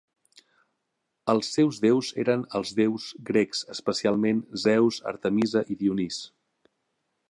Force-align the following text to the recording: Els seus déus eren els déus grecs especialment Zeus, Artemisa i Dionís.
Els 1.33 1.49
seus 1.57 1.77
déus 1.83 2.09
eren 2.25 2.47
els 2.61 2.73
déus 2.81 3.07
grecs 3.29 3.63
especialment 3.77 4.43
Zeus, 4.67 5.01
Artemisa 5.15 5.67
i 5.77 5.83
Dionís. 5.85 6.23